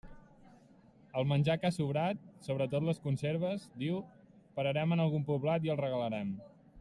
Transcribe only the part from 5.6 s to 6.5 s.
i el regalarem.